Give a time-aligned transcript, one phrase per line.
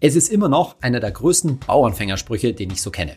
[0.00, 3.16] Es ist immer noch einer der größten Bauernfängersprüche, den ich so kenne.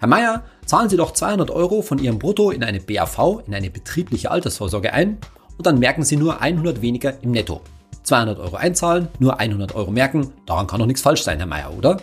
[0.00, 3.70] Herr Meier, zahlen Sie doch 200 Euro von Ihrem Brutto in eine BAV, in eine
[3.70, 5.18] betriebliche Altersvorsorge ein
[5.56, 7.60] und dann merken Sie nur 100 weniger im Netto.
[8.02, 11.72] 200 Euro einzahlen, nur 100 Euro merken, daran kann doch nichts falsch sein, Herr Meier,
[11.72, 11.98] oder?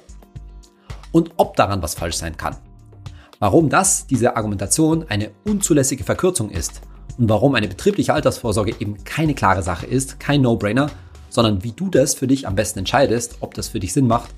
[1.12, 2.56] Und ob daran was falsch sein kann.
[3.40, 6.80] Warum das, diese Argumentation, eine unzulässige Verkürzung ist
[7.18, 10.90] und warum eine betriebliche Altersvorsorge eben keine klare Sache ist, kein No-Brainer,
[11.30, 14.32] sondern wie du das für dich am besten entscheidest, ob das für dich Sinn macht.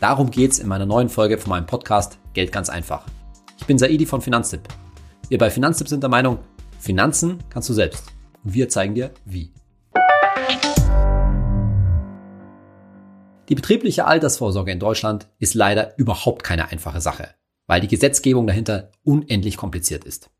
[0.00, 3.06] Darum geht's in meiner neuen Folge von meinem Podcast Geld ganz einfach.
[3.58, 4.62] Ich bin Saidi von Finanztipp.
[5.28, 6.38] Wir bei Finanztipp sind der Meinung,
[6.78, 8.04] Finanzen kannst du selbst.
[8.44, 9.52] Und wir zeigen dir wie.
[13.48, 17.30] Die betriebliche Altersvorsorge in Deutschland ist leider überhaupt keine einfache Sache,
[17.66, 20.30] weil die Gesetzgebung dahinter unendlich kompliziert ist.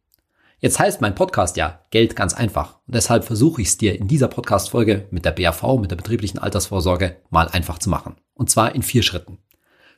[0.58, 2.78] Jetzt heißt mein Podcast ja Geld ganz einfach.
[2.86, 6.38] Und deshalb versuche ich es dir in dieser Podcast-Folge mit der BAV, mit der betrieblichen
[6.38, 8.16] Altersvorsorge, mal einfach zu machen.
[8.32, 9.38] Und zwar in vier Schritten.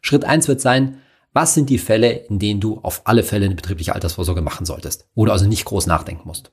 [0.03, 1.01] Schritt eins wird sein,
[1.33, 5.09] was sind die Fälle, in denen du auf alle Fälle eine betriebliche Altersvorsorge machen solltest,
[5.15, 6.51] wo du also nicht groß nachdenken musst.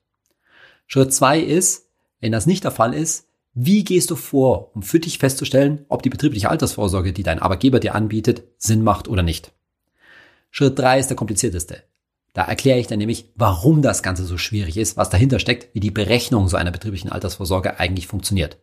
[0.86, 5.00] Schritt zwei ist, wenn das nicht der Fall ist, wie gehst du vor, um für
[5.00, 9.54] dich festzustellen, ob die betriebliche Altersvorsorge, die dein Arbeitgeber dir anbietet, Sinn macht oder nicht?
[10.52, 11.84] Schritt drei ist der komplizierteste.
[12.36, 15.80] Da erkläre ich dann nämlich, warum das Ganze so schwierig ist, was dahinter steckt, wie
[15.80, 18.58] die Berechnung so einer betrieblichen Altersvorsorge eigentlich funktioniert.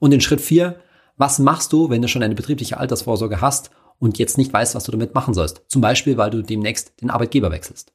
[0.00, 0.74] Und in Schritt 4,
[1.16, 3.70] was machst du, wenn du schon eine betriebliche Altersvorsorge hast
[4.00, 5.62] und jetzt nicht weißt, was du damit machen sollst?
[5.68, 7.92] Zum Beispiel, weil du demnächst den Arbeitgeber wechselst.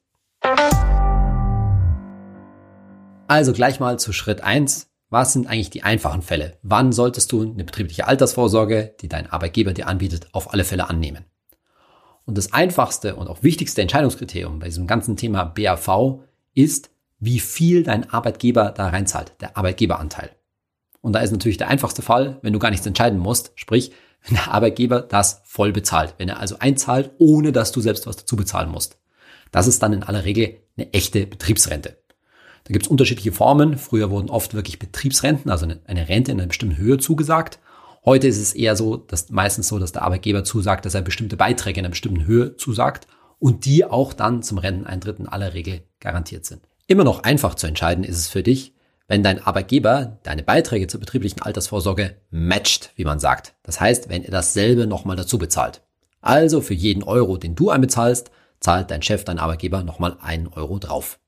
[3.28, 4.88] Also gleich mal zu Schritt 1.
[5.10, 6.56] Was sind eigentlich die einfachen Fälle?
[6.62, 11.26] Wann solltest du eine betriebliche Altersvorsorge, die dein Arbeitgeber dir anbietet, auf alle Fälle annehmen?
[12.30, 16.20] Und das einfachste und auch wichtigste Entscheidungskriterium bei diesem ganzen Thema BAV
[16.54, 20.30] ist, wie viel dein Arbeitgeber da reinzahlt, der Arbeitgeberanteil.
[21.00, 23.90] Und da ist natürlich der einfachste Fall, wenn du gar nichts entscheiden musst, sprich,
[24.22, 28.18] wenn der Arbeitgeber das voll bezahlt, wenn er also einzahlt, ohne dass du selbst was
[28.18, 29.00] dazu bezahlen musst.
[29.50, 31.96] Das ist dann in aller Regel eine echte Betriebsrente.
[32.62, 33.76] Da gibt es unterschiedliche Formen.
[33.76, 37.58] Früher wurden oft wirklich Betriebsrenten, also eine Rente in einer bestimmten Höhe zugesagt.
[38.04, 41.36] Heute ist es eher so, dass meistens so, dass der Arbeitgeber zusagt, dass er bestimmte
[41.36, 43.06] Beiträge in einer bestimmten Höhe zusagt
[43.38, 46.62] und die auch dann zum Renteneintritt in aller Regel garantiert sind.
[46.86, 48.74] Immer noch einfach zu entscheiden ist es für dich,
[49.06, 53.54] wenn dein Arbeitgeber deine Beiträge zur betrieblichen Altersvorsorge matcht, wie man sagt.
[53.64, 55.82] Das heißt, wenn er dasselbe nochmal dazu bezahlt.
[56.20, 60.78] Also für jeden Euro, den du einbezahlst, zahlt dein Chef, dein Arbeitgeber nochmal einen Euro
[60.78, 61.18] drauf.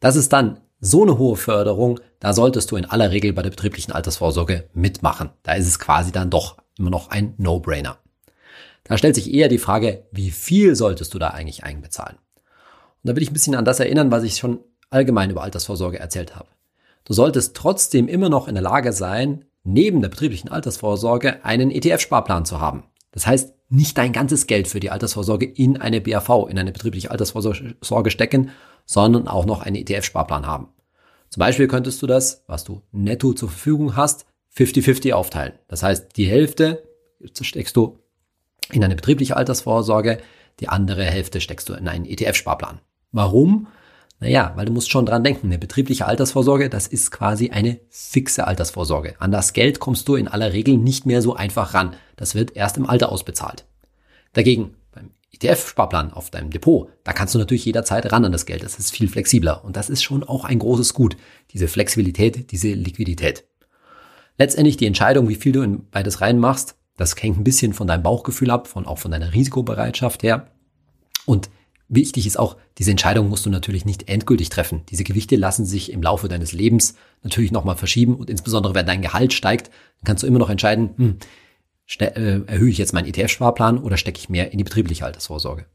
[0.00, 3.50] Das ist dann so eine hohe Förderung, da solltest du in aller Regel bei der
[3.50, 5.30] betrieblichen Altersvorsorge mitmachen.
[5.42, 7.98] Da ist es quasi dann doch immer noch ein No-Brainer.
[8.84, 12.16] Da stellt sich eher die Frage, wie viel solltest du da eigentlich einbezahlen?
[13.02, 15.98] Und da will ich ein bisschen an das erinnern, was ich schon allgemein über Altersvorsorge
[15.98, 16.48] erzählt habe.
[17.04, 22.44] Du solltest trotzdem immer noch in der Lage sein, neben der betrieblichen Altersvorsorge einen ETF-Sparplan
[22.44, 22.84] zu haben.
[23.12, 27.10] Das heißt, nicht dein ganzes Geld für die Altersvorsorge in eine BAV, in eine betriebliche
[27.10, 28.50] Altersvorsorge stecken,
[28.88, 30.70] sondern auch noch einen ETF-Sparplan haben.
[31.28, 34.24] Zum Beispiel könntest du das, was du netto zur Verfügung hast,
[34.56, 35.52] 50-50 aufteilen.
[35.68, 36.82] Das heißt, die Hälfte
[37.38, 37.98] steckst du
[38.72, 40.18] in eine betriebliche Altersvorsorge,
[40.60, 42.80] die andere Hälfte steckst du in einen ETF-Sparplan.
[43.12, 43.68] Warum?
[44.20, 48.46] Naja, weil du musst schon dran denken, eine betriebliche Altersvorsorge, das ist quasi eine fixe
[48.46, 49.14] Altersvorsorge.
[49.20, 51.94] An das Geld kommst du in aller Regel nicht mehr so einfach ran.
[52.16, 53.66] Das wird erst im Alter ausbezahlt.
[54.32, 54.74] Dagegen
[55.34, 58.62] ETF-Sparplan auf deinem Depot, da kannst du natürlich jederzeit ran an das Geld.
[58.62, 59.64] Das ist viel flexibler.
[59.64, 61.16] Und das ist schon auch ein großes Gut.
[61.52, 63.44] Diese Flexibilität, diese Liquidität.
[64.38, 68.02] Letztendlich die Entscheidung, wie viel du in beides reinmachst, das hängt ein bisschen von deinem
[68.02, 70.50] Bauchgefühl ab, von, auch von deiner Risikobereitschaft her.
[71.26, 71.50] Und
[71.88, 74.82] wichtig ist auch, diese Entscheidung musst du natürlich nicht endgültig treffen.
[74.88, 79.02] Diese Gewichte lassen sich im Laufe deines Lebens natürlich nochmal verschieben und insbesondere wenn dein
[79.02, 81.16] Gehalt steigt, dann kannst du immer noch entscheiden, hm,
[82.00, 85.66] äh, erhöhe ich jetzt meinen ETF-Sparplan oder stecke ich mehr in die betriebliche Altersvorsorge?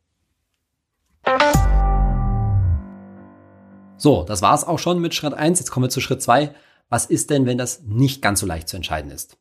[3.98, 5.60] So, das war's auch schon mit Schritt eins.
[5.60, 6.54] Jetzt kommen wir zu Schritt zwei.
[6.90, 9.38] Was ist denn, wenn das nicht ganz so leicht zu entscheiden ist?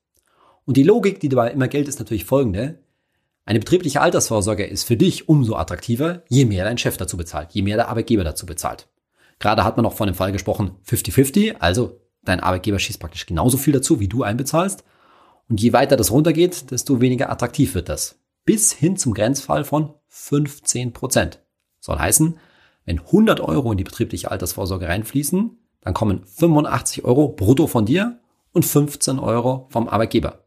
[0.65, 2.79] Und die Logik, die dabei immer gilt, ist natürlich folgende.
[3.45, 7.63] Eine betriebliche Altersvorsorge ist für dich umso attraktiver, je mehr dein Chef dazu bezahlt, je
[7.63, 8.89] mehr der Arbeitgeber dazu bezahlt.
[9.41, 13.59] Gerade hat man noch von dem Fall gesprochen 50-50, also dein Arbeitgeber schießt praktisch genauso
[13.59, 14.85] viel dazu, wie du einbezahlst.
[15.53, 18.19] Und je weiter das runtergeht, desto weniger attraktiv wird das.
[18.47, 21.41] Bis hin zum Grenzfall von 15 Prozent.
[21.79, 22.39] Soll heißen,
[22.87, 28.19] wenn 100 Euro in die betriebliche Altersvorsorge reinfließen, dann kommen 85 Euro brutto von dir
[28.53, 30.47] und 15 Euro vom Arbeitgeber.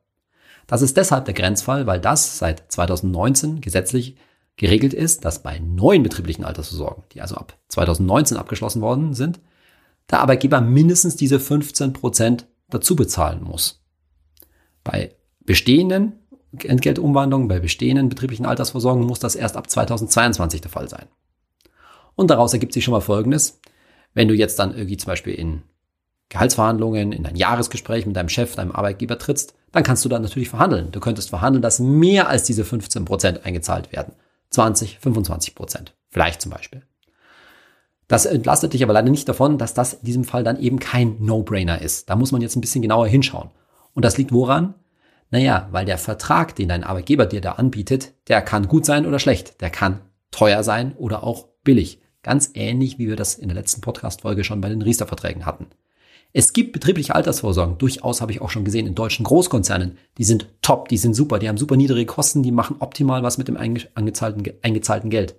[0.66, 4.18] Das ist deshalb der Grenzfall, weil das seit 2019 gesetzlich
[4.56, 9.40] geregelt ist, dass bei neuen betrieblichen Altersvorsorgen, die also ab 2019 abgeschlossen worden sind,
[10.10, 13.85] der Arbeitgeber mindestens diese 15 Prozent dazu bezahlen muss.
[14.86, 16.14] Bei bestehenden
[16.64, 21.08] Entgeltumwandlung bei bestehenden betrieblichen Altersvorsorgen muss das erst ab 2022 der Fall sein.
[22.16, 23.60] Und daraus ergibt sich schon mal Folgendes.
[24.14, 25.64] Wenn du jetzt dann irgendwie zum Beispiel in
[26.30, 30.48] Gehaltsverhandlungen, in ein Jahresgespräch mit deinem Chef, deinem Arbeitgeber trittst, dann kannst du dann natürlich
[30.48, 30.92] verhandeln.
[30.92, 34.14] Du könntest verhandeln, dass mehr als diese 15 Prozent eingezahlt werden.
[34.52, 35.94] 20, 25 Prozent.
[36.10, 36.84] Vielleicht zum Beispiel.
[38.08, 41.18] Das entlastet dich aber leider nicht davon, dass das in diesem Fall dann eben kein
[41.20, 42.10] No-Brainer ist.
[42.10, 43.50] Da muss man jetzt ein bisschen genauer hinschauen.
[43.96, 44.76] Und das liegt woran?
[45.32, 49.18] Naja, weil der Vertrag, den dein Arbeitgeber dir da anbietet, der kann gut sein oder
[49.18, 49.60] schlecht.
[49.62, 52.00] Der kann teuer sein oder auch billig.
[52.22, 55.68] Ganz ähnlich, wie wir das in der letzten Podcast-Folge schon bei den Riester-Verträgen hatten.
[56.34, 59.98] Es gibt betriebliche Altersvorsorgen, durchaus habe ich auch schon gesehen in deutschen Großkonzernen.
[60.18, 63.38] Die sind top, die sind super, die haben super niedrige Kosten, die machen optimal was
[63.38, 65.36] mit dem eingezahlten, eingezahlten Geld.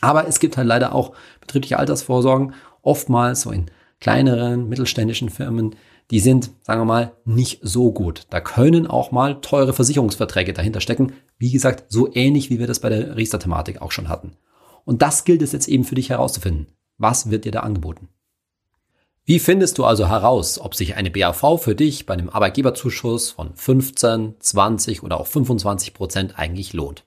[0.00, 3.66] Aber es gibt halt leider auch betriebliche Altersvorsorgen, oftmals so in
[4.00, 5.76] kleineren, mittelständischen Firmen,
[6.10, 8.26] die sind, sagen wir mal, nicht so gut.
[8.30, 11.14] Da können auch mal teure Versicherungsverträge dahinter stecken.
[11.38, 14.36] Wie gesagt, so ähnlich wie wir das bei der Riester-Thematik auch schon hatten.
[14.84, 16.68] Und das gilt es jetzt eben für dich herauszufinden.
[16.98, 18.08] Was wird dir da angeboten?
[19.24, 23.56] Wie findest du also heraus, ob sich eine BAV für dich bei einem Arbeitgeberzuschuss von
[23.56, 27.04] 15, 20 oder auch 25 Prozent eigentlich lohnt?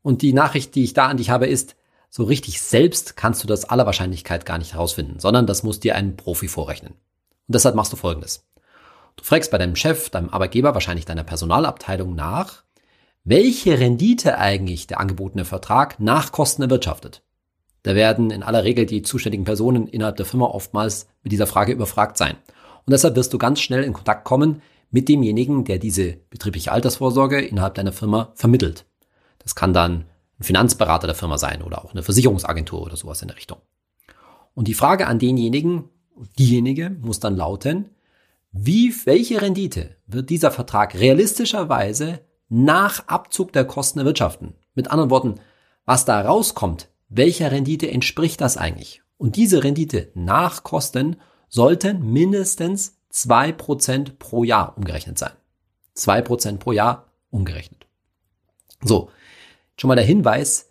[0.00, 1.76] Und die Nachricht, die ich da an dich habe, ist,
[2.08, 5.96] so richtig selbst kannst du das aller Wahrscheinlichkeit gar nicht herausfinden, sondern das muss dir
[5.96, 6.94] ein Profi vorrechnen.
[7.52, 8.46] Und deshalb machst du Folgendes.
[9.14, 12.62] Du fragst bei deinem Chef, deinem Arbeitgeber, wahrscheinlich deiner Personalabteilung nach,
[13.24, 17.22] welche Rendite eigentlich der angebotene Vertrag nach Kosten erwirtschaftet.
[17.82, 21.72] Da werden in aller Regel die zuständigen Personen innerhalb der Firma oftmals mit dieser Frage
[21.72, 22.36] überfragt sein.
[22.86, 27.38] Und deshalb wirst du ganz schnell in Kontakt kommen mit demjenigen, der diese betriebliche Altersvorsorge
[27.38, 28.86] innerhalb deiner Firma vermittelt.
[29.40, 30.06] Das kann dann
[30.40, 33.58] ein Finanzberater der Firma sein oder auch eine Versicherungsagentur oder sowas in der Richtung.
[34.54, 35.90] Und die Frage an denjenigen,
[36.38, 37.90] diejenige muss dann lauten,
[38.52, 44.54] wie, welche Rendite wird dieser Vertrag realistischerweise nach Abzug der Kosten erwirtschaften?
[44.74, 45.34] Mit anderen Worten,
[45.86, 49.02] was da rauskommt, welcher Rendite entspricht das eigentlich?
[49.16, 51.16] Und diese Rendite nach Kosten
[51.48, 55.32] sollten mindestens zwei Prozent pro Jahr umgerechnet sein.
[55.94, 57.86] Zwei Prozent pro Jahr umgerechnet.
[58.82, 59.10] So,
[59.76, 60.70] schon mal der Hinweis,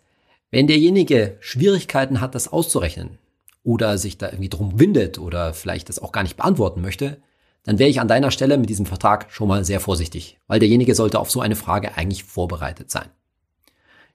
[0.50, 3.18] wenn derjenige Schwierigkeiten hat, das auszurechnen
[3.64, 7.20] oder sich da irgendwie drum windet oder vielleicht das auch gar nicht beantworten möchte,
[7.64, 10.94] dann wäre ich an deiner Stelle mit diesem Vertrag schon mal sehr vorsichtig, weil derjenige
[10.94, 13.08] sollte auf so eine Frage eigentlich vorbereitet sein.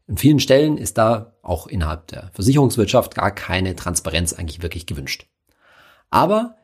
[0.08, 5.28] In vielen Stellen ist da auch innerhalb der Versicherungswirtschaft gar keine Transparenz eigentlich wirklich gewünscht.
[6.10, 6.56] Aber,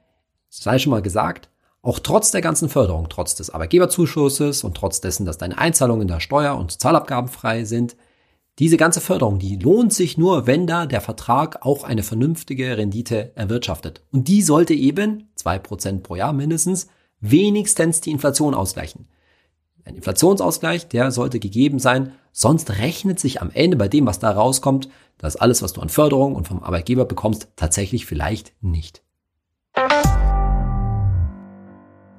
[0.50, 1.50] sei schon mal gesagt,
[1.82, 6.22] auch trotz der ganzen Förderung, trotz des Arbeitgeberzuschusses und trotz dessen, dass deine Einzahlungen der
[6.22, 7.98] Steuer- und Zahlabgaben frei sind,
[8.60, 13.32] diese ganze Förderung, die lohnt sich nur, wenn da der Vertrag auch eine vernünftige Rendite
[13.36, 14.04] erwirtschaftet.
[14.12, 16.88] Und die sollte eben, zwei Prozent pro Jahr mindestens,
[17.20, 19.08] wenigstens die Inflation ausgleichen.
[19.86, 24.30] Ein Inflationsausgleich, der sollte gegeben sein, sonst rechnet sich am Ende bei dem, was da
[24.30, 29.02] rauskommt, dass alles, was du an Förderung und vom Arbeitgeber bekommst, tatsächlich vielleicht nicht.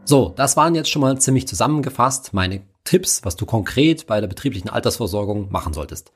[0.04, 4.28] So, das waren jetzt schon mal ziemlich zusammengefasst meine Tipps, was du konkret bei der
[4.28, 6.12] betrieblichen Altersversorgung machen solltest.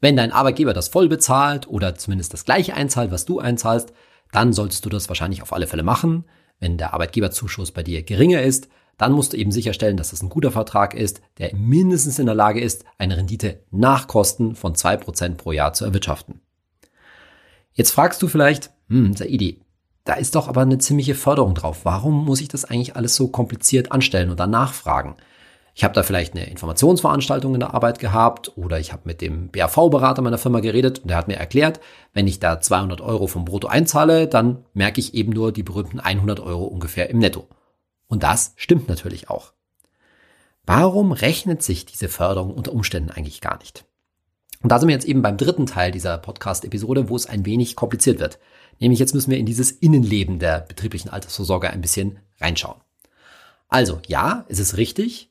[0.00, 3.92] Wenn dein Arbeitgeber das voll bezahlt oder zumindest das gleiche einzahlt, was du einzahlst,
[4.32, 6.24] dann solltest du das wahrscheinlich auf alle Fälle machen.
[6.58, 10.28] Wenn der Arbeitgeberzuschuss bei dir geringer ist, dann musst du eben sicherstellen, dass das ein
[10.28, 14.96] guter Vertrag ist, der mindestens in der Lage ist, eine Rendite nach Kosten von zwei
[14.96, 16.40] Prozent pro Jahr zu erwirtschaften.
[17.72, 19.62] Jetzt fragst du vielleicht, hm, Saidi,
[20.04, 21.84] da ist doch aber eine ziemliche Förderung drauf.
[21.84, 25.16] Warum muss ich das eigentlich alles so kompliziert anstellen oder nachfragen?
[25.80, 29.48] Ich habe da vielleicht eine Informationsveranstaltung in der Arbeit gehabt oder ich habe mit dem
[29.48, 31.80] BAV-Berater meiner Firma geredet und der hat mir erklärt,
[32.12, 35.98] wenn ich da 200 Euro vom Brutto einzahle, dann merke ich eben nur die berühmten
[35.98, 37.48] 100 Euro ungefähr im Netto.
[38.08, 39.54] Und das stimmt natürlich auch.
[40.66, 43.86] Warum rechnet sich diese Förderung unter Umständen eigentlich gar nicht?
[44.62, 47.74] Und da sind wir jetzt eben beim dritten Teil dieser Podcast-Episode, wo es ein wenig
[47.74, 48.38] kompliziert wird.
[48.80, 52.82] Nämlich jetzt müssen wir in dieses Innenleben der betrieblichen Altersvorsorge ein bisschen reinschauen.
[53.70, 55.29] Also ja, es ist richtig.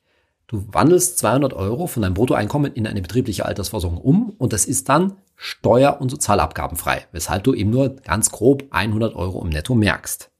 [0.49, 4.89] Du wandelst 200 Euro von deinem Bruttoeinkommen in eine betriebliche Altersvorsorge um und das ist
[4.89, 10.31] dann steuer- und sozialabgabenfrei, weshalb du eben nur ganz grob 100 Euro im Netto merkst.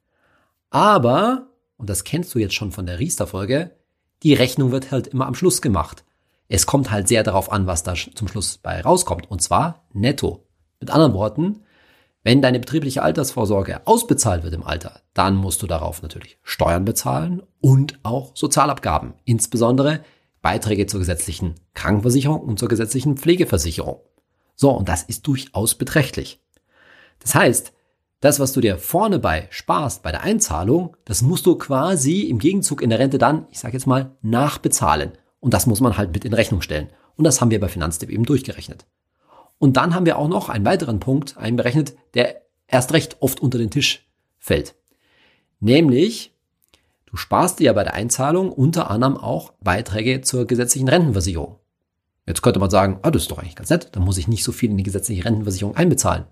[0.72, 1.50] Aber
[1.80, 3.72] und das kennst du jetzt schon von der Riester-Folge,
[4.22, 6.04] die Rechnung wird halt immer am Schluss gemacht.
[6.50, 10.44] Es kommt halt sehr darauf an, was da zum Schluss bei rauskommt, und zwar netto.
[10.82, 11.62] Mit anderen Worten,
[12.24, 17.42] wenn deine betriebliche Altersvorsorge ausbezahlt wird im Alter, dann musst du darauf natürlich Steuern bezahlen
[17.62, 20.02] und auch Sozialabgaben, insbesondere
[20.42, 24.02] Beiträge zur gesetzlichen Krankenversicherung und zur gesetzlichen Pflegeversicherung.
[24.56, 26.44] So, und das ist durchaus beträchtlich.
[27.20, 27.74] Das heißt,
[28.22, 32.40] das, was du dir vorne bei sparst, bei der Einzahlung, das musst du quasi im
[32.40, 35.14] Gegenzug in der Rente dann, ich sage jetzt mal, nachbezahlen.
[35.40, 36.90] Und das muss man halt mit in Rechnung stellen.
[37.16, 38.86] Und das haben wir bei Finanztipp eben durchgerechnet.
[39.60, 43.58] Und dann haben wir auch noch einen weiteren Punkt einberechnet, der erst recht oft unter
[43.58, 44.76] den Tisch fällt.
[45.60, 46.34] Nämlich,
[47.06, 51.60] du sparst dir ja bei der Einzahlung unter anderem auch Beiträge zur gesetzlichen Rentenversicherung.
[52.26, 54.44] Jetzt könnte man sagen, ah, das ist doch eigentlich ganz nett, dann muss ich nicht
[54.44, 56.26] so viel in die gesetzliche Rentenversicherung einbezahlen.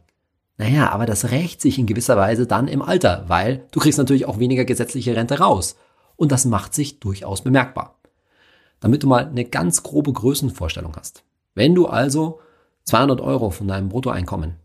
[0.57, 4.25] Naja, aber das rächt sich in gewisser Weise dann im Alter, weil du kriegst natürlich
[4.25, 5.75] auch weniger gesetzliche Rente raus.
[6.15, 7.99] Und das macht sich durchaus bemerkbar.
[8.79, 11.23] Damit du mal eine ganz grobe Größenvorstellung hast.
[11.53, 12.39] Wenn du also
[12.87, 14.55] 200 Euro von deinem Bruttoeinkommen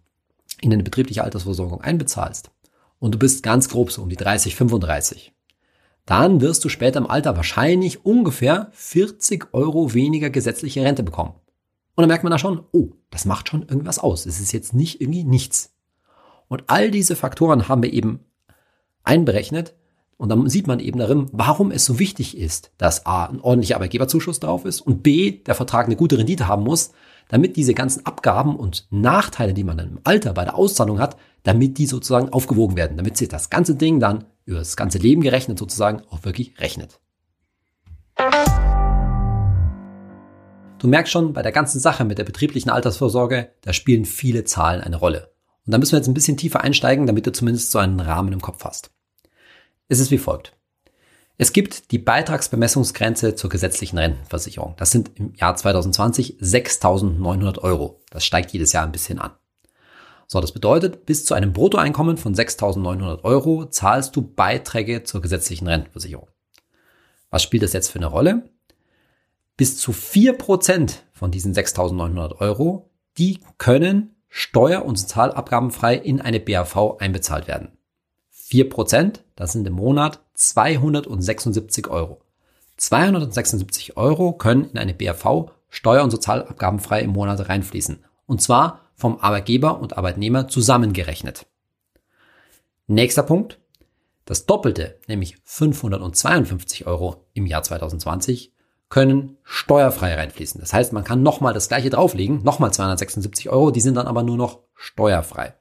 [0.61, 2.51] in eine betriebliche Altersversorgung einbezahlst
[3.01, 5.33] und du bist ganz grob so um die 30, 35,
[6.07, 11.35] dann wirst du später im Alter wahrscheinlich ungefähr 40 Euro weniger gesetzliche Rente bekommen.
[11.95, 14.25] Und dann merkt man da schon, oh, das macht schon irgendwas aus.
[14.25, 15.75] Es ist jetzt nicht irgendwie nichts.
[16.49, 18.21] Und all diese Faktoren haben wir eben
[19.03, 19.75] einberechnet.
[20.17, 23.75] Und dann sieht man eben darin, warum es so wichtig ist, dass A, ein ordentlicher
[23.75, 26.93] Arbeitgeberzuschuss drauf ist und B, der Vertrag eine gute Rendite haben muss,
[27.29, 31.17] damit diese ganzen Abgaben und Nachteile, die man dann im Alter bei der Auszahlung hat,
[31.43, 35.23] damit die sozusagen aufgewogen werden, damit sich das ganze Ding dann über das ganze Leben
[35.23, 37.01] gerechnet sozusagen auch wirklich rechnet.
[40.79, 44.81] Du merkst schon, bei der ganzen Sache mit der betrieblichen Altersvorsorge, da spielen viele Zahlen
[44.81, 45.33] eine Rolle.
[45.65, 48.33] Und da müssen wir jetzt ein bisschen tiefer einsteigen, damit du zumindest so einen Rahmen
[48.33, 48.91] im Kopf hast.
[49.89, 50.57] Es ist wie folgt.
[51.43, 54.75] Es gibt die Beitragsbemessungsgrenze zur gesetzlichen Rentenversicherung.
[54.77, 58.01] Das sind im Jahr 2020 6.900 Euro.
[58.11, 59.33] Das steigt jedes Jahr ein bisschen an.
[60.29, 65.67] So, das bedeutet, bis zu einem Bruttoeinkommen von 6.900 Euro zahlst du Beiträge zur gesetzlichen
[65.67, 66.29] Rentenversicherung.
[67.31, 68.49] Was spielt das jetzt für eine Rolle?
[69.57, 76.99] Bis zu 4% von diesen 6.900 Euro, die können steuer- und sozialabgabenfrei in eine BAV
[77.01, 77.77] einbezahlt werden.
[78.53, 82.21] 4%, das sind im Monat 276 Euro.
[82.77, 88.05] 276 Euro können in eine BAV steuer- und sozialabgabenfrei im Monat reinfließen.
[88.27, 91.47] Und zwar vom Arbeitgeber und Arbeitnehmer zusammengerechnet.
[92.87, 93.59] Nächster Punkt.
[94.27, 98.53] Das Doppelte, nämlich 552 Euro im Jahr 2020,
[98.91, 100.61] können steuerfrei reinfließen.
[100.61, 104.23] Das heißt, man kann nochmal das gleiche drauflegen, nochmal 276 Euro, die sind dann aber
[104.23, 105.55] nur noch steuerfrei.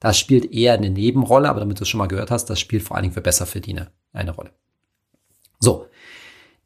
[0.00, 2.82] Das spielt eher eine Nebenrolle, aber damit du es schon mal gehört hast, das spielt
[2.82, 4.50] vor allen Dingen für Besserverdiener eine Rolle.
[5.60, 5.86] So,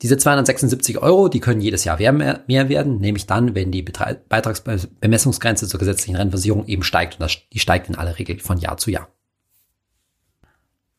[0.03, 5.81] diese 276 Euro, die können jedes Jahr mehr, werden, nämlich dann, wenn die Beitragsbemessungsgrenze zur
[5.81, 9.09] gesetzlichen Rentenversicherung eben steigt und das, die steigt in aller Regel von Jahr zu Jahr.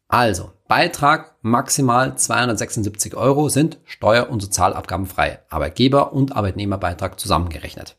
[0.07, 7.97] Also, Beitrag maximal 276 Euro sind steuer- und sozialabgabenfrei, Arbeitgeber- und Arbeitnehmerbeitrag zusammengerechnet.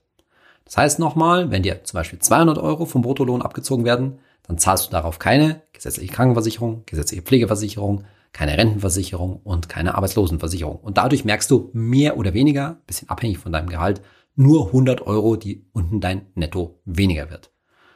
[0.64, 4.86] Das heißt nochmal, wenn dir zum Beispiel 200 Euro vom Bruttolohn abgezogen werden, dann zahlst
[4.86, 10.76] du darauf keine gesetzliche Krankenversicherung, gesetzliche Pflegeversicherung, keine Rentenversicherung und keine Arbeitslosenversicherung.
[10.76, 14.02] Und dadurch merkst du mehr oder weniger, bisschen abhängig von deinem Gehalt,
[14.34, 17.50] nur 100 Euro, die unten dein Netto weniger wird.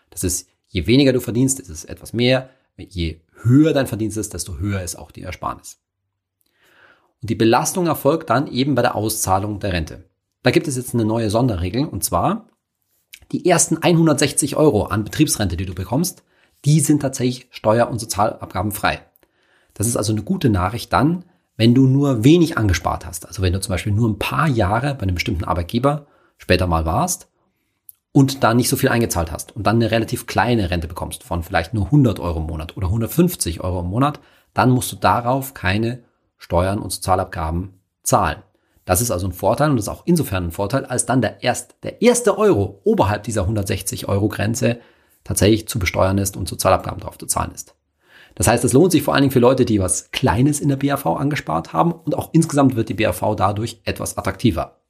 [0.08, 2.50] Das ist, je weniger du verdienst, ist es etwas mehr.
[2.76, 5.78] Je höher dein Verdienst ist, desto höher ist auch die Ersparnis.
[7.20, 10.08] Und die Belastung erfolgt dann eben bei der Auszahlung der Rente.
[10.42, 12.48] Da gibt es jetzt eine neue Sonderregel und zwar
[13.32, 16.24] die ersten 160 Euro an Betriebsrente, die du bekommst,
[16.64, 19.00] die sind tatsächlich steuer- und sozialabgabenfrei.
[19.74, 21.24] Das ist also eine gute Nachricht dann,
[21.56, 23.26] wenn du nur wenig angespart hast.
[23.26, 26.06] Also wenn du zum Beispiel nur ein paar Jahre bei einem bestimmten Arbeitgeber
[26.38, 27.28] später mal warst
[28.12, 31.42] und da nicht so viel eingezahlt hast und dann eine relativ kleine Rente bekommst von
[31.42, 34.20] vielleicht nur 100 Euro im Monat oder 150 Euro im Monat,
[34.54, 36.02] dann musst du darauf keine
[36.38, 38.42] Steuern und Sozialabgaben zahlen.
[38.86, 41.42] Das ist also ein Vorteil und das ist auch insofern ein Vorteil, als dann der,
[41.42, 44.80] erst, der erste Euro oberhalb dieser 160 Euro Grenze
[45.24, 47.74] tatsächlich zu besteuern ist und Sozialabgaben drauf zu zahlen ist.
[48.34, 50.76] Das heißt, es lohnt sich vor allen Dingen für Leute, die was Kleines in der
[50.76, 54.80] BAV angespart haben und auch insgesamt wird die BAV dadurch etwas attraktiver.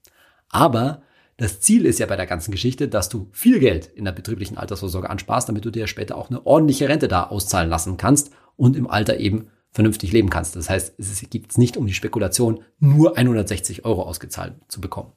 [0.50, 1.02] Aber
[1.36, 4.58] das Ziel ist ja bei der ganzen Geschichte, dass du viel Geld in der betrieblichen
[4.58, 8.76] Altersvorsorge ansparst, damit du dir später auch eine ordentliche Rente da auszahlen lassen kannst und
[8.76, 10.56] im Alter eben vernünftig leben kannst.
[10.56, 15.12] Das heißt, es geht nicht um die Spekulation, nur 160 Euro ausgezahlt zu bekommen.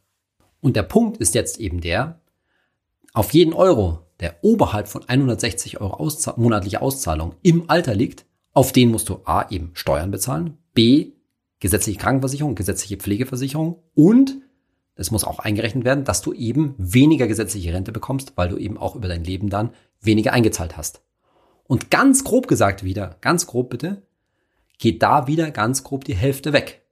[0.62, 2.22] Und der Punkt ist jetzt eben der,
[3.14, 8.72] auf jeden Euro, der oberhalb von 160 Euro Auszahl monatliche Auszahlung im Alter liegt, auf
[8.72, 11.12] den musst du A eben Steuern bezahlen, B
[11.60, 14.38] gesetzliche Krankenversicherung, gesetzliche Pflegeversicherung und
[14.96, 18.78] es muss auch eingerechnet werden, dass du eben weniger gesetzliche Rente bekommst, weil du eben
[18.78, 21.02] auch über dein Leben dann weniger eingezahlt hast.
[21.66, 24.04] Und ganz grob gesagt wieder, ganz grob bitte,
[24.78, 26.86] geht da wieder ganz grob die Hälfte weg.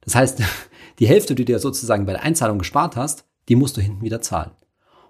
[0.00, 0.42] Das heißt,
[0.98, 4.02] die Hälfte, die du dir sozusagen bei der Einzahlung gespart hast, die musst du hinten
[4.02, 4.52] wieder zahlen.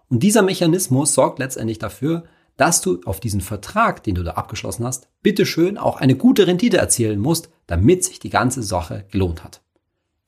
[0.08, 2.24] Und dieser Mechanismus sorgt letztendlich dafür,
[2.56, 6.76] dass du auf diesen Vertrag, den du da abgeschlossen hast, bitteschön auch eine gute Rendite
[6.76, 9.62] erzielen musst, damit sich die ganze Sache gelohnt hat.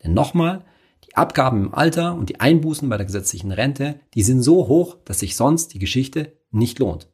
[0.02, 0.64] Denn nochmal,
[1.07, 4.97] die Abgaben im Alter und die Einbußen bei der gesetzlichen Rente, die sind so hoch,
[5.04, 7.09] dass sich sonst die Geschichte nicht lohnt.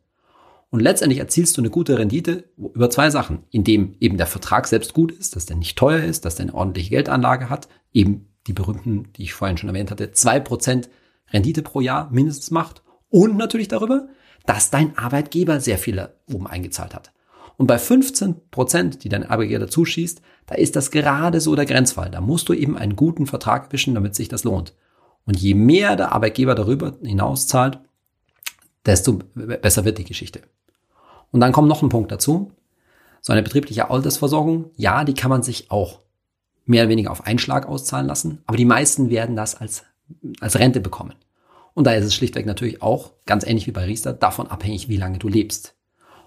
[0.70, 4.94] Und letztendlich erzielst du eine gute Rendite über zwei Sachen, indem eben der Vertrag selbst
[4.94, 8.52] gut ist, dass der nicht teuer ist, dass der eine ordentliche Geldanlage hat, eben die
[8.52, 10.88] berühmten, die ich vorhin schon erwähnt hatte, zwei Prozent
[11.32, 14.08] Rendite pro Jahr mindestens macht und natürlich darüber,
[14.46, 17.12] dass dein Arbeitgeber sehr viele oben eingezahlt hat.
[17.56, 21.66] Und bei 15 Prozent, die dein Arbeitgeber dazu schießt, da ist das gerade so der
[21.66, 22.10] Grenzfall.
[22.10, 24.74] Da musst du eben einen guten Vertrag erwischen, damit sich das lohnt.
[25.26, 27.78] Und je mehr der Arbeitgeber darüber hinaus zahlt,
[28.86, 30.40] desto besser wird die Geschichte.
[31.30, 32.52] Und dann kommt noch ein Punkt dazu.
[33.20, 36.00] So eine betriebliche Altersversorgung, ja, die kann man sich auch
[36.64, 39.84] mehr oder weniger auf Einschlag auszahlen lassen, aber die meisten werden das als,
[40.40, 41.14] als Rente bekommen.
[41.74, 44.96] Und da ist es schlichtweg natürlich auch, ganz ähnlich wie bei Riester, davon abhängig, wie
[44.96, 45.74] lange du lebst.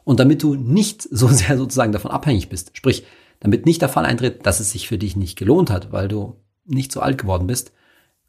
[0.04, 3.06] Und damit du nicht so sehr sozusagen davon abhängig bist, sprich,
[3.40, 6.38] damit nicht der Fall eintritt, dass es sich für dich nicht gelohnt hat, weil du
[6.66, 7.74] nicht so alt geworden bist,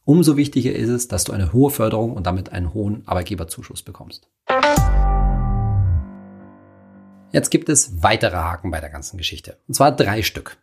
[0.04, 4.28] umso wichtiger ist es, dass du eine hohe Förderung und damit einen hohen Arbeitgeberzuschuss bekommst.
[7.32, 9.56] Jetzt gibt es weitere Haken bei der ganzen Geschichte.
[9.66, 10.56] Und zwar drei Stück.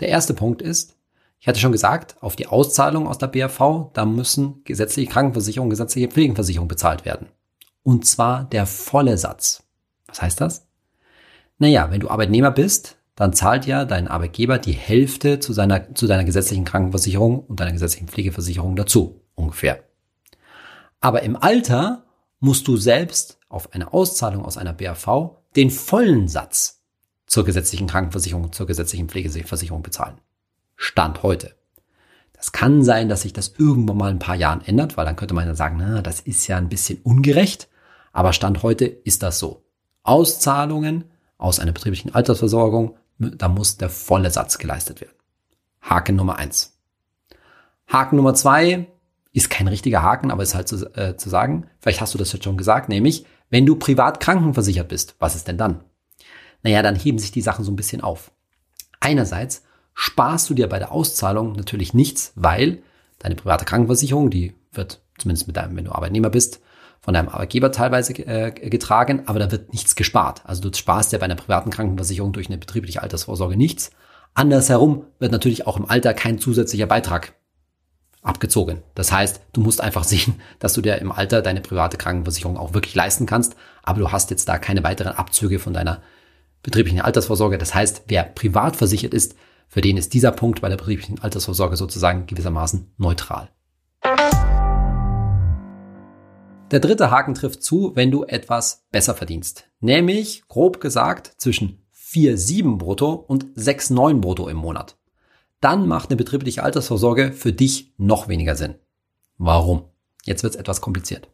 [0.00, 0.97] Der erste Punkt ist,
[1.40, 6.08] ich hatte schon gesagt, auf die Auszahlung aus der BAV, da müssen gesetzliche Krankenversicherung, gesetzliche
[6.08, 7.28] Pflegenversicherung bezahlt werden.
[7.84, 9.62] Und zwar der volle Satz.
[10.08, 10.66] Was heißt das?
[11.58, 16.06] Naja, wenn du Arbeitnehmer bist, dann zahlt ja dein Arbeitgeber die Hälfte zu, seiner, zu
[16.06, 19.82] deiner gesetzlichen Krankenversicherung und deiner gesetzlichen Pflegeversicherung dazu, ungefähr.
[21.00, 22.04] Aber im Alter
[22.40, 26.82] musst du selbst auf eine Auszahlung aus einer BAV den vollen Satz
[27.26, 30.20] zur gesetzlichen Krankenversicherung, zur gesetzlichen Pflegeversicherung bezahlen.
[30.80, 31.56] Stand heute.
[32.32, 35.34] Das kann sein, dass sich das irgendwann mal ein paar Jahren ändert, weil dann könnte
[35.34, 37.68] man ja sagen, na, das ist ja ein bisschen ungerecht.
[38.12, 39.64] Aber Stand heute ist das so.
[40.04, 41.04] Auszahlungen
[41.36, 45.16] aus einer betrieblichen Altersversorgung, da muss der volle Satz geleistet werden.
[45.82, 46.78] Haken Nummer eins.
[47.88, 48.86] Haken Nummer zwei
[49.32, 52.32] ist kein richtiger Haken, aber ist halt zu, äh, zu sagen, vielleicht hast du das
[52.32, 55.80] jetzt schon gesagt, nämlich, wenn du privat krankenversichert bist, was ist denn dann?
[56.62, 58.30] Naja, dann heben sich die Sachen so ein bisschen auf.
[59.00, 59.62] Einerseits
[60.00, 62.78] sparst du dir bei der Auszahlung natürlich nichts, weil
[63.18, 66.60] deine private Krankenversicherung, die wird zumindest mit deinem, wenn du Arbeitnehmer bist,
[67.00, 70.42] von deinem Arbeitgeber teilweise äh, getragen, aber da wird nichts gespart.
[70.44, 73.90] Also du sparst ja bei einer privaten Krankenversicherung durch eine betriebliche Altersvorsorge nichts.
[74.34, 77.32] Andersherum wird natürlich auch im Alter kein zusätzlicher Beitrag
[78.22, 78.84] abgezogen.
[78.94, 82.72] Das heißt, du musst einfach sehen, dass du dir im Alter deine private Krankenversicherung auch
[82.72, 86.02] wirklich leisten kannst, aber du hast jetzt da keine weiteren Abzüge von deiner
[86.62, 87.58] betrieblichen Altersvorsorge.
[87.58, 89.34] Das heißt, wer privat versichert ist,
[89.68, 93.50] für den ist dieser Punkt bei der betrieblichen Altersvorsorge sozusagen gewissermaßen neutral.
[96.70, 99.68] Der dritte Haken trifft zu, wenn du etwas besser verdienst.
[99.80, 104.98] Nämlich, grob gesagt, zwischen 4,7 brutto und 6,9 brutto im Monat
[105.60, 108.76] dann macht eine betriebliche Altersvorsorge für dich noch weniger Sinn.
[109.38, 109.84] Warum?
[110.24, 111.28] Jetzt wird es etwas kompliziert.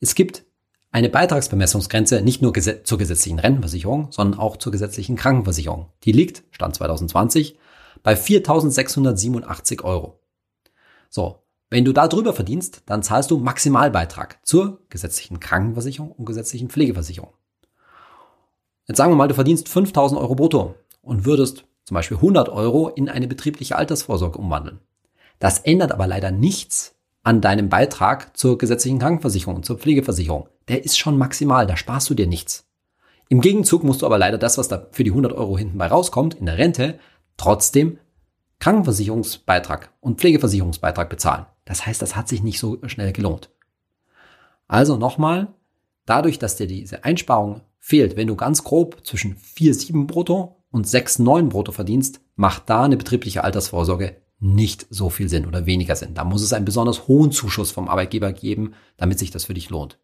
[0.00, 0.44] Es gibt
[0.92, 5.86] eine Beitragsbemessungsgrenze nicht nur ges zur gesetzlichen Rentenversicherung, sondern auch zur gesetzlichen Krankenversicherung.
[6.04, 7.58] Die liegt, Stand 2020,
[8.02, 10.20] bei 4.687 Euro.
[11.08, 11.38] So,
[11.70, 17.32] wenn du da drüber verdienst, dann zahlst du Maximalbeitrag zur gesetzlichen Krankenversicherung und gesetzlichen Pflegeversicherung.
[18.86, 22.88] Jetzt sagen wir mal, du verdienst 5.000 Euro brutto und würdest zum Beispiel 100 Euro,
[22.88, 24.78] in eine betriebliche Altersvorsorge umwandeln.
[25.38, 30.48] Das ändert aber leider nichts an deinem Beitrag zur gesetzlichen Krankenversicherung und zur Pflegeversicherung.
[30.72, 32.66] Der ist schon maximal, da sparst du dir nichts.
[33.28, 35.86] Im Gegenzug musst du aber leider das, was da für die 100 Euro hinten bei
[35.86, 36.98] rauskommt, in der Rente,
[37.36, 37.98] trotzdem
[38.58, 41.44] Krankenversicherungsbeitrag und Pflegeversicherungsbeitrag bezahlen.
[41.66, 43.50] Das heißt, das hat sich nicht so schnell gelohnt.
[44.66, 45.48] Also nochmal,
[46.06, 51.50] dadurch, dass dir diese Einsparung fehlt, wenn du ganz grob zwischen 4,7 brutto und 6,9
[51.50, 56.14] brutto verdienst, macht da eine betriebliche Altersvorsorge nicht so viel Sinn oder weniger Sinn.
[56.14, 59.68] Da muss es einen besonders hohen Zuschuss vom Arbeitgeber geben, damit sich das für dich
[59.68, 59.98] lohnt.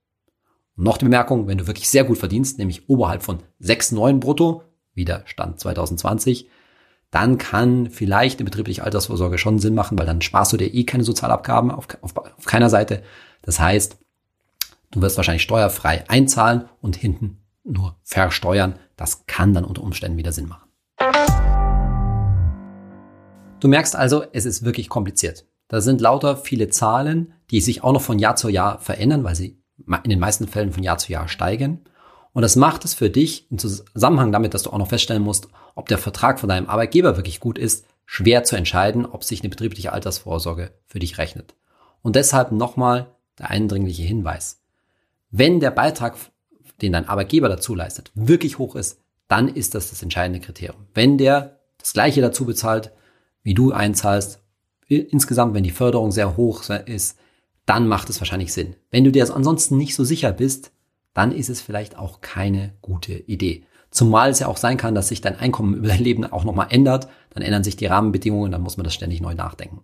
[0.79, 4.63] Und noch die Bemerkung, wenn du wirklich sehr gut verdienst, nämlich oberhalb von 6,9 brutto,
[4.95, 6.49] wieder Stand 2020,
[7.11, 10.85] dann kann vielleicht eine betriebliche Altersvorsorge schon Sinn machen, weil dann sparst du dir eh
[10.85, 13.03] keine Sozialabgaben auf, auf, auf keiner Seite.
[13.43, 13.99] Das heißt,
[14.93, 18.79] du wirst wahrscheinlich steuerfrei einzahlen und hinten nur versteuern.
[18.95, 20.69] Das kann dann unter Umständen wieder Sinn machen.
[23.59, 25.45] Du merkst also, es ist wirklich kompliziert.
[25.67, 29.35] Da sind lauter viele Zahlen, die sich auch noch von Jahr zu Jahr verändern, weil
[29.35, 31.81] sie in den meisten Fällen von Jahr zu Jahr steigen.
[32.33, 35.49] Und das macht es für dich im Zusammenhang damit, dass du auch noch feststellen musst,
[35.75, 39.49] ob der Vertrag von deinem Arbeitgeber wirklich gut ist, schwer zu entscheiden, ob sich eine
[39.49, 41.55] betriebliche Altersvorsorge für dich rechnet.
[42.03, 44.63] Und deshalb nochmal der eindringliche Hinweis.
[45.31, 46.17] Wenn der Beitrag
[46.81, 50.87] den dein Arbeitgeber dazu leistet, wirklich hoch ist, dann ist das das entscheidende Kriterium.
[50.95, 52.93] Wenn der das gleiche dazu bezahlt,
[53.43, 54.41] wie du einzahlst,
[54.89, 57.19] insgesamt, wenn die Förderung sehr hoch ist,
[57.69, 58.77] dann macht es wahrscheinlich Sinn.
[58.91, 60.73] Wenn du dir ansonsten nicht so sicher bist,
[61.13, 63.65] dann ist es vielleicht auch keine gute Idee.
[63.91, 66.69] Zumal es ja auch sein kann, dass sich dein Einkommen über dein Leben auch nochmal
[66.71, 69.83] ändert, dann ändern sich die Rahmenbedingungen, dann muss man das ständig neu nachdenken.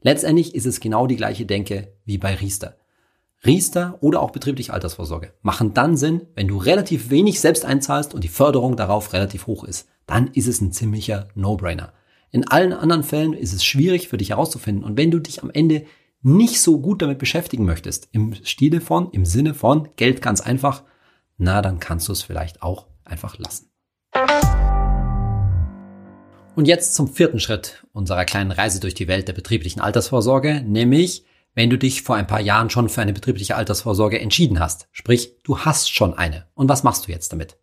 [0.00, 2.76] Letztendlich ist es genau die gleiche Denke wie bei Riester.
[3.44, 8.22] Riester oder auch betriebliche Altersvorsorge machen dann Sinn, wenn du relativ wenig selbst einzahlst und
[8.22, 9.88] die Förderung darauf relativ hoch ist.
[10.06, 11.92] Dann ist es ein ziemlicher No-Brainer.
[12.30, 14.84] In allen anderen Fällen ist es schwierig für dich herauszufinden.
[14.84, 15.84] Und wenn du dich am Ende
[16.24, 20.82] nicht so gut damit beschäftigen möchtest, im Stile von, im Sinne von Geld ganz einfach,
[21.36, 23.70] na, dann kannst du es vielleicht auch einfach lassen.
[26.56, 31.26] Und jetzt zum vierten Schritt unserer kleinen Reise durch die Welt der betrieblichen Altersvorsorge, nämlich
[31.54, 34.88] wenn du dich vor ein paar Jahren schon für eine betriebliche Altersvorsorge entschieden hast.
[34.92, 36.46] Sprich, du hast schon eine.
[36.54, 37.58] Und was machst du jetzt damit?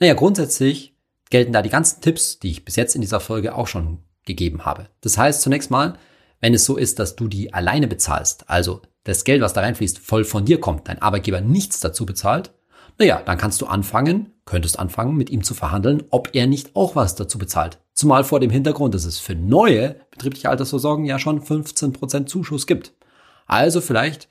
[0.00, 0.96] Naja, grundsätzlich
[1.30, 4.64] gelten da die ganzen Tipps, die ich bis jetzt in dieser Folge auch schon gegeben
[4.64, 4.88] habe.
[5.02, 5.98] Das heißt zunächst mal,
[6.40, 9.98] wenn es so ist, dass du die alleine bezahlst, also das Geld, was da reinfließt,
[9.98, 12.52] voll von dir kommt, dein Arbeitgeber nichts dazu bezahlt,
[12.98, 16.94] naja, dann kannst du anfangen, könntest anfangen, mit ihm zu verhandeln, ob er nicht auch
[16.94, 17.78] was dazu bezahlt.
[17.92, 22.92] Zumal vor dem Hintergrund, dass es für neue betriebliche Altersvorsorgen ja schon 15% Zuschuss gibt.
[23.46, 24.28] Also vielleicht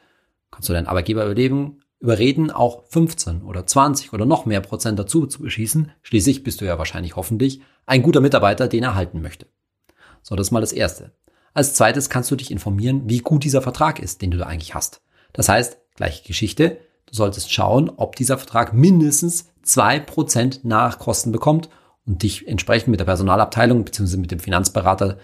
[0.52, 5.26] kannst du deinen Arbeitgeber überleben, überreden, auch 15 oder 20 oder noch mehr Prozent dazu
[5.26, 5.92] zu beschießen.
[6.02, 9.48] Schließlich bist du ja wahrscheinlich hoffentlich ein guter Mitarbeiter, den er halten möchte.
[10.22, 11.12] So, das ist mal das Erste.
[11.54, 14.76] Als zweites kannst du dich informieren, wie gut dieser Vertrag ist, den du da eigentlich
[14.76, 15.02] hast.
[15.34, 16.80] Das heißt, gleiche Geschichte,
[17.14, 21.70] Du solltest schauen, ob dieser Vertrag mindestens zwei Prozent Nachkosten bekommt
[22.08, 24.18] und dich entsprechend mit der Personalabteilung bzw.
[24.18, 25.20] mit dem Finanzberater,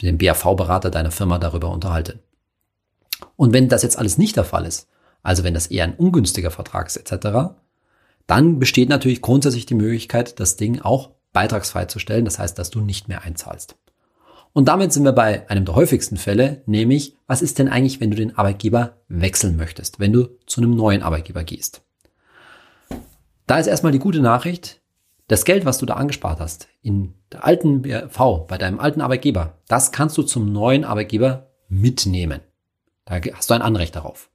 [0.00, 2.20] dem BAV-Berater deiner Firma darüber unterhalten.
[3.34, 4.88] Und wenn das jetzt alles nicht der Fall ist,
[5.24, 7.56] also wenn das eher ein ungünstiger Vertrag ist etc.,
[8.28, 12.24] dann besteht natürlich grundsätzlich die Möglichkeit, das Ding auch beitragsfrei zu stellen.
[12.24, 13.74] Das heißt, dass du nicht mehr einzahlst.
[14.54, 18.10] Und damit sind wir bei einem der häufigsten Fälle, nämlich, was ist denn eigentlich, wenn
[18.10, 21.82] du den Arbeitgeber wechseln möchtest, wenn du zu einem neuen Arbeitgeber gehst?
[23.48, 24.80] Da ist erstmal die gute Nachricht,
[25.26, 29.58] das Geld, was du da angespart hast in der alten BV, bei deinem alten Arbeitgeber,
[29.66, 32.40] das kannst du zum neuen Arbeitgeber mitnehmen.
[33.06, 34.30] Da hast du ein Anrecht darauf.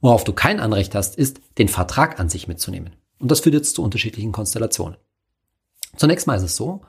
[0.00, 2.94] Worauf du kein Anrecht hast, ist, den Vertrag an sich mitzunehmen.
[3.18, 4.96] Und das führt jetzt zu unterschiedlichen Konstellationen.
[5.96, 6.82] Zunächst mal ist es so,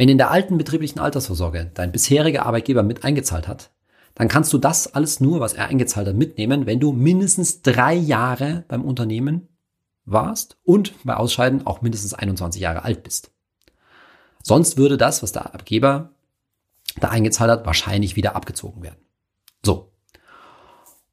[0.00, 3.70] wenn in der alten betrieblichen Altersvorsorge dein bisheriger Arbeitgeber mit eingezahlt hat,
[4.14, 7.92] dann kannst du das alles nur, was er eingezahlt hat, mitnehmen, wenn du mindestens drei
[7.92, 9.48] Jahre beim Unternehmen
[10.06, 13.30] warst und bei Ausscheiden auch mindestens 21 Jahre alt bist.
[14.42, 16.14] Sonst würde das, was der Arbeitgeber
[16.98, 19.04] da eingezahlt hat, wahrscheinlich wieder abgezogen werden.
[19.62, 19.92] So.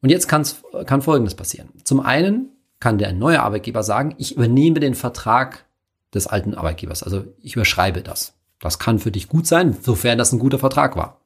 [0.01, 0.45] Und jetzt kann
[1.01, 1.71] Folgendes passieren.
[1.83, 5.65] Zum einen kann der neue Arbeitgeber sagen, ich übernehme den Vertrag
[6.13, 7.03] des alten Arbeitgebers.
[7.03, 8.35] Also ich überschreibe das.
[8.59, 11.21] Das kann für dich gut sein, sofern das ein guter Vertrag war.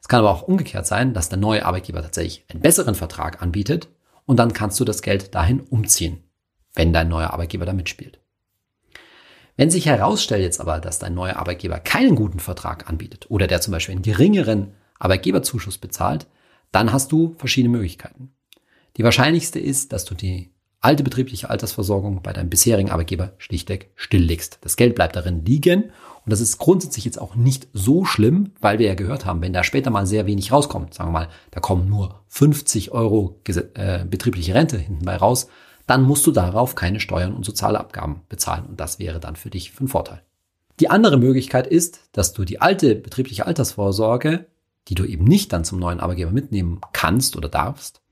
[0.00, 3.88] Es kann aber auch umgekehrt sein, dass der neue Arbeitgeber tatsächlich einen besseren Vertrag anbietet
[4.26, 6.22] und dann kannst du das Geld dahin umziehen,
[6.74, 8.20] wenn dein neuer Arbeitgeber da mitspielt.
[9.56, 13.60] Wenn sich herausstellt jetzt aber, dass dein neuer Arbeitgeber keinen guten Vertrag anbietet oder der
[13.60, 16.28] zum Beispiel einen geringeren Arbeitgeberzuschuss bezahlt,
[16.70, 18.32] dann hast du verschiedene Möglichkeiten.
[18.96, 24.58] Die wahrscheinlichste ist, dass du die alte betriebliche Altersversorgung bei deinem bisherigen Arbeitgeber schlichtweg stilllegst.
[24.60, 25.90] Das Geld bleibt darin liegen
[26.28, 29.54] und das ist grundsätzlich jetzt auch nicht so schlimm, weil wir ja gehört haben, wenn
[29.54, 34.04] da später mal sehr wenig rauskommt, sagen wir mal, da kommen nur 50 Euro äh,
[34.04, 35.48] betriebliche Rente hinten bei raus,
[35.86, 38.66] dann musst du darauf keine Steuern und soziale Abgaben bezahlen.
[38.66, 40.20] Und das wäre dann für dich ein Vorteil.
[40.80, 44.48] Die andere Möglichkeit ist, dass du die alte betriebliche Altersvorsorge,
[44.88, 48.02] die du eben nicht dann zum neuen Arbeitgeber mitnehmen kannst oder darfst,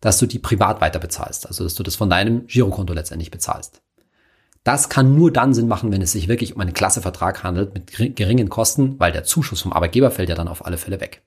[0.00, 1.48] dass du die privat weiter bezahlst.
[1.48, 3.82] Also, dass du das von deinem Girokonto letztendlich bezahlst.
[4.64, 8.16] Das kann nur dann Sinn machen, wenn es sich wirklich um einen Klassevertrag handelt mit
[8.16, 11.22] geringen Kosten, weil der Zuschuss vom Arbeitgeber fällt ja dann auf alle Fälle weg.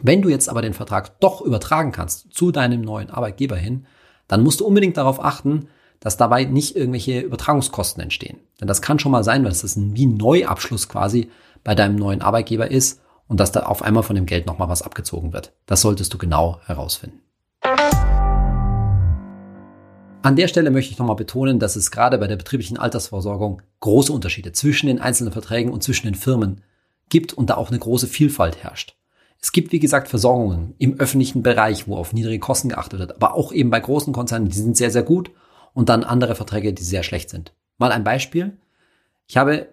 [0.00, 3.86] Wenn du jetzt aber den Vertrag doch übertragen kannst zu deinem neuen Arbeitgeber hin,
[4.28, 5.68] dann musst du unbedingt darauf achten,
[6.00, 8.38] dass dabei nicht irgendwelche Übertragungskosten entstehen.
[8.60, 11.30] Denn das kann schon mal sein, weil es ein wie Neuabschluss quasi
[11.62, 14.82] bei deinem neuen Arbeitgeber ist und dass da auf einmal von dem Geld nochmal was
[14.82, 15.52] abgezogen wird.
[15.66, 17.23] Das solltest du genau herausfinden.
[20.24, 24.10] An der Stelle möchte ich nochmal betonen, dass es gerade bei der betrieblichen Altersversorgung große
[24.10, 26.62] Unterschiede zwischen den einzelnen Verträgen und zwischen den Firmen
[27.10, 28.96] gibt und da auch eine große Vielfalt herrscht.
[29.38, 33.34] Es gibt, wie gesagt, Versorgungen im öffentlichen Bereich, wo auf niedrige Kosten geachtet wird, aber
[33.34, 35.30] auch eben bei großen Konzernen, die sind sehr, sehr gut
[35.74, 37.52] und dann andere Verträge, die sehr schlecht sind.
[37.76, 38.56] Mal ein Beispiel.
[39.26, 39.68] Ich habe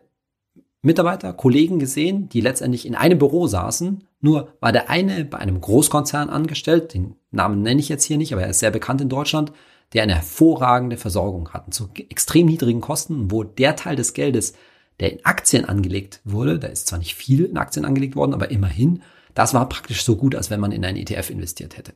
[0.81, 5.61] Mitarbeiter, Kollegen gesehen, die letztendlich in einem Büro saßen, nur war der eine bei einem
[5.61, 9.07] Großkonzern angestellt, den Namen nenne ich jetzt hier nicht, aber er ist sehr bekannt in
[9.07, 9.53] Deutschland,
[9.93, 14.53] der eine hervorragende Versorgung hatten zu extrem niedrigen Kosten, wo der Teil des Geldes,
[14.99, 18.51] der in Aktien angelegt wurde, da ist zwar nicht viel in Aktien angelegt worden, aber
[18.51, 19.01] immerhin,
[19.33, 21.93] das war praktisch so gut, als wenn man in einen ETF investiert hätte.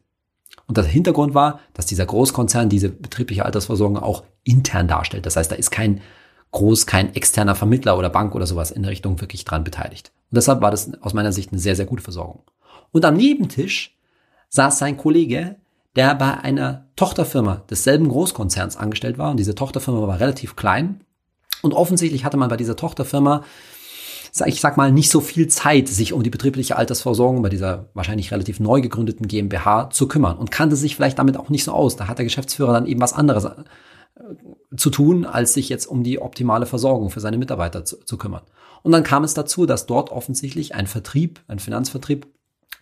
[0.67, 5.25] Und der Hintergrund war, dass dieser Großkonzern diese betriebliche Altersversorgung auch intern darstellt.
[5.25, 6.01] Das heißt, da ist kein
[6.51, 10.11] groß, kein externer Vermittler oder Bank oder sowas in der Richtung wirklich dran beteiligt.
[10.31, 12.43] Und deshalb war das aus meiner Sicht eine sehr, sehr gute Versorgung.
[12.91, 13.97] Und am Nebentisch
[14.49, 15.57] saß sein Kollege,
[15.95, 19.31] der bei einer Tochterfirma desselben Großkonzerns angestellt war.
[19.31, 21.01] Und diese Tochterfirma war relativ klein.
[21.61, 23.43] Und offensichtlich hatte man bei dieser Tochterfirma
[24.45, 28.31] ich sag mal, nicht so viel Zeit, sich um die betriebliche Altersversorgung bei dieser wahrscheinlich
[28.31, 31.95] relativ neu gegründeten GmbH zu kümmern und kannte sich vielleicht damit auch nicht so aus.
[31.95, 33.51] Da hat der Geschäftsführer dann eben was anderes äh,
[34.75, 38.41] zu tun, als sich jetzt um die optimale Versorgung für seine Mitarbeiter zu, zu kümmern.
[38.83, 42.27] Und dann kam es dazu, dass dort offensichtlich ein Vertrieb, ein Finanzvertrieb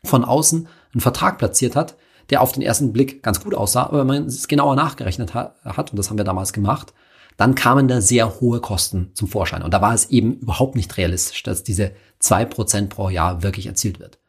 [0.03, 1.95] von außen einen Vertrag platziert hat,
[2.29, 5.91] der auf den ersten Blick ganz gut aussah, aber wenn man es genauer nachgerechnet hat,
[5.91, 6.93] und das haben wir damals gemacht,
[7.37, 9.63] dann kamen da sehr hohe Kosten zum Vorschein.
[9.63, 13.67] Und da war es eben überhaupt nicht realistisch, dass diese zwei Prozent pro Jahr wirklich
[13.67, 14.19] erzielt wird.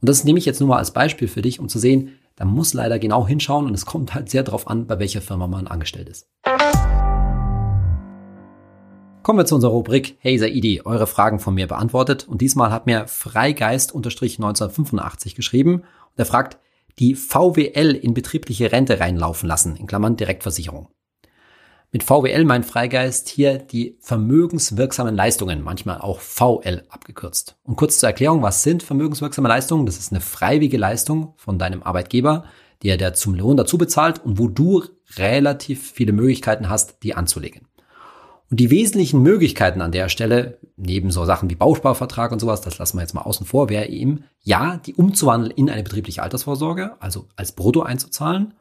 [0.00, 2.44] Und das nehme ich jetzt nur mal als Beispiel für dich, um zu sehen, da
[2.44, 5.68] muss leider genau hinschauen und es kommt halt sehr darauf an, bei welcher Firma man
[5.68, 6.26] angestellt ist.
[9.22, 12.28] Kommen wir zu unserer Rubrik Hey Saidi, eure Fragen von mir beantwortet.
[12.28, 15.84] Und diesmal hat mir Freigeist-1985 geschrieben und
[16.16, 16.58] er fragt,
[16.98, 20.88] die VWL in betriebliche Rente reinlaufen lassen, in Klammern Direktversicherung.
[21.94, 27.56] Mit VWL meint Freigeist hier die vermögenswirksamen Leistungen, manchmal auch VL abgekürzt.
[27.62, 29.86] Und kurz zur Erklärung, was sind vermögenswirksame Leistungen?
[29.86, 32.46] Das ist eine freiwillige Leistung von deinem Arbeitgeber,
[32.82, 34.82] die er der zum Lohn dazu bezahlt und wo du
[35.18, 37.68] relativ viele Möglichkeiten hast, die anzulegen.
[38.50, 42.78] Und die wesentlichen Möglichkeiten an der Stelle, neben so Sachen wie Bausparvertrag und sowas, das
[42.78, 46.96] lassen wir jetzt mal außen vor, wäre eben, ja, die umzuwandeln in eine betriebliche Altersvorsorge,
[47.00, 48.54] also als Brutto einzuzahlen,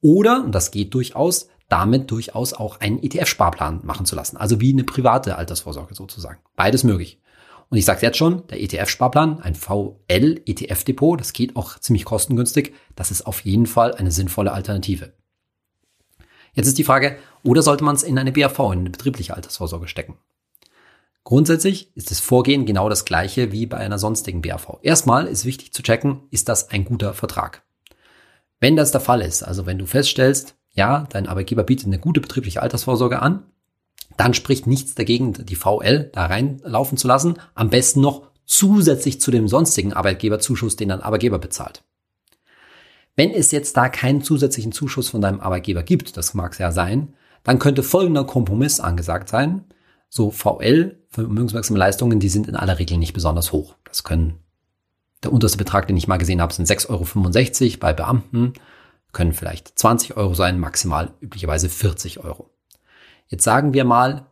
[0.00, 4.36] oder, und das geht durchaus, damit durchaus auch einen ETF-Sparplan machen zu lassen.
[4.36, 6.38] Also wie eine private Altersvorsorge sozusagen.
[6.54, 7.20] Beides möglich.
[7.68, 12.74] Und ich sage jetzt schon, der ETF-Sparplan, ein VL-ETF-Depot, das geht auch ziemlich kostengünstig.
[12.94, 15.12] Das ist auf jeden Fall eine sinnvolle Alternative.
[16.56, 19.86] Jetzt ist die Frage, oder sollte man es in eine BAV, in eine betriebliche Altersvorsorge
[19.86, 20.16] stecken?
[21.22, 24.78] Grundsätzlich ist das Vorgehen genau das gleiche wie bei einer sonstigen BAV.
[24.82, 27.62] Erstmal ist wichtig zu checken, ist das ein guter Vertrag?
[28.58, 32.22] Wenn das der Fall ist, also wenn du feststellst, ja, dein Arbeitgeber bietet eine gute
[32.22, 33.42] betriebliche Altersvorsorge an,
[34.16, 37.38] dann spricht nichts dagegen, die VL da reinlaufen zu lassen.
[37.54, 41.82] Am besten noch zusätzlich zu dem sonstigen Arbeitgeberzuschuss, den dein Arbeitgeber bezahlt.
[43.16, 46.70] Wenn es jetzt da keinen zusätzlichen Zuschuss von deinem Arbeitgeber gibt, das mag es ja
[46.70, 49.64] sein, dann könnte folgender Kompromiss angesagt sein.
[50.08, 53.74] So VL, vermögenswirksame Leistungen, die sind in aller Regel nicht besonders hoch.
[53.84, 54.38] Das können,
[55.24, 58.52] der unterste Betrag, den ich mal gesehen habe, sind 6,65 Euro bei Beamten
[59.16, 62.50] können vielleicht 20 Euro sein, maximal üblicherweise 40 Euro.
[63.28, 64.26] Jetzt sagen wir mal,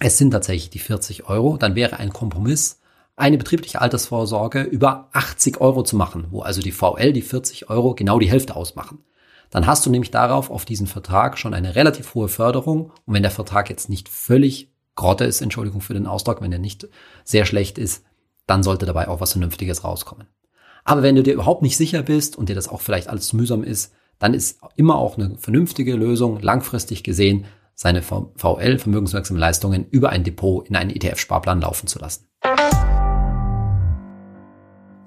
[0.00, 2.77] es sind tatsächlich die 40 Euro, dann wäre ein Kompromiss,
[3.18, 7.94] eine betriebliche Altersvorsorge über 80 Euro zu machen, wo also die VL, die 40 Euro,
[7.94, 9.04] genau die Hälfte ausmachen.
[9.50, 12.92] Dann hast du nämlich darauf auf diesen Vertrag schon eine relativ hohe Förderung.
[13.06, 16.58] Und wenn der Vertrag jetzt nicht völlig Grotte ist, Entschuldigung für den Ausdruck, wenn er
[16.58, 16.88] nicht
[17.24, 18.04] sehr schlecht ist,
[18.46, 20.26] dann sollte dabei auch was Vernünftiges rauskommen.
[20.84, 23.62] Aber wenn du dir überhaupt nicht sicher bist und dir das auch vielleicht alles mühsam
[23.62, 30.10] ist, dann ist immer auch eine vernünftige Lösung, langfristig gesehen, seine VL, vermögenswirksame Leistungen, über
[30.10, 32.27] ein Depot in einen ETF-Sparplan laufen zu lassen.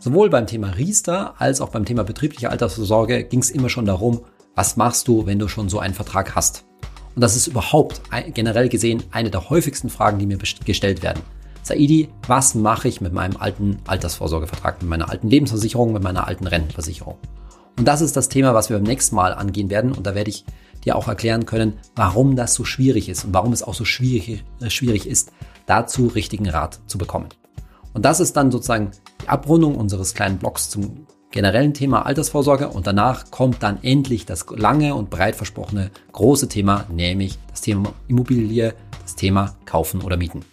[0.03, 4.21] Sowohl beim Thema Riester als auch beim Thema betriebliche Altersvorsorge ging es immer schon darum,
[4.55, 6.65] was machst du, wenn du schon so einen Vertrag hast?
[7.13, 8.01] Und das ist überhaupt
[8.33, 11.21] generell gesehen eine der häufigsten Fragen, die mir gestellt werden.
[11.61, 16.47] Saidi, was mache ich mit meinem alten Altersvorsorgevertrag, mit meiner alten Lebensversicherung, mit meiner alten
[16.47, 17.19] Rentenversicherung?
[17.77, 19.91] Und das ist das Thema, was wir beim nächsten Mal angehen werden.
[19.91, 20.45] Und da werde ich
[20.83, 24.43] dir auch erklären können, warum das so schwierig ist und warum es auch so schwierig,
[24.61, 25.31] äh, schwierig ist,
[25.67, 27.29] dazu richtigen Rat zu bekommen.
[27.93, 32.87] Und das ist dann sozusagen die Abrundung unseres kleinen Blogs zum generellen Thema Altersvorsorge und
[32.87, 38.73] danach kommt dann endlich das lange und breit versprochene große Thema, nämlich das Thema Immobilie,
[39.01, 40.45] das Thema Kaufen oder Mieten.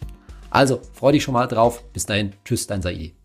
[0.51, 1.85] Also, freu dich schon mal drauf.
[1.93, 3.18] Bis dahin, tschüss, dein Saidi.